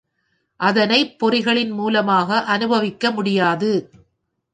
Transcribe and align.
அதனைப் 0.59 1.15
பொறிகளின் 1.19 1.71
மூலமாக 1.71 2.39
அநுபவிக்க 2.47 3.11
முடியாது. 3.11 3.71